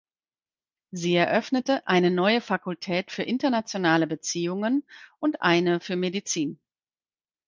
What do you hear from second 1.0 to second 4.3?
eröffnete eine neue Fakultät für internationale